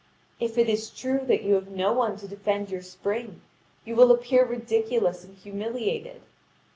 If 0.39 0.57
it 0.57 0.67
is 0.67 0.89
true 0.89 1.19
that 1.27 1.43
you 1.43 1.53
have 1.53 1.67
no 1.69 1.93
one 1.93 2.17
to 2.17 2.27
defend 2.27 2.71
your 2.71 2.81
spring, 2.81 3.41
you 3.85 3.95
will 3.95 4.11
appear 4.11 4.43
ridiculous 4.43 5.23
and 5.23 5.37
humiliated. 5.37 6.23